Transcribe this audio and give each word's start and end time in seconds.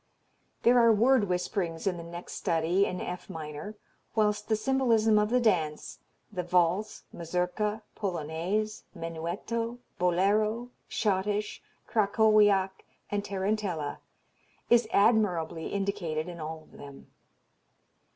There 0.63 0.79
are 0.79 0.91
word 0.91 1.25
whisperings 1.25 1.85
in 1.85 1.97
the 1.97 2.03
next 2.03 2.33
study 2.33 2.87
in 2.87 2.99
F 2.99 3.29
minor, 3.29 3.75
whilst 4.15 4.47
the 4.47 4.55
symbolism 4.55 5.19
of 5.19 5.29
the 5.29 5.39
dance 5.39 5.99
the 6.31 6.41
Valse, 6.41 7.03
Mazurka, 7.13 7.83
Polonaise, 7.93 8.81
Menuetto, 8.95 9.77
Bolero, 9.99 10.71
Schottische, 10.89 11.59
Krakowiak 11.87 12.83
and 13.11 13.23
Tarantella 13.23 13.99
is 14.71 14.87
admirably 14.91 15.67
indicated 15.67 16.27
in 16.27 16.39
all 16.39 16.63
of 16.63 16.79
them. 16.79 17.11